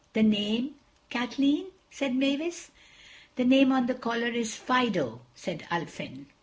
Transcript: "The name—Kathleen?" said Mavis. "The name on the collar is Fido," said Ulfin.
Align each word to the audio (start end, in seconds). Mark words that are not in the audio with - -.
"The 0.13 0.23
name—Kathleen?" 0.23 1.67
said 1.91 2.15
Mavis. 2.15 2.71
"The 3.35 3.45
name 3.45 3.71
on 3.71 3.85
the 3.85 3.93
collar 3.93 4.29
is 4.29 4.55
Fido," 4.55 5.21
said 5.35 5.67
Ulfin. 5.69 6.25